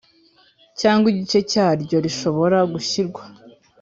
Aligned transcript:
cyangwa 0.79 1.05
igice 1.13 1.39
cyaryo 1.51 1.97
rishobora 2.05 2.57
gushyirwa 2.71 3.21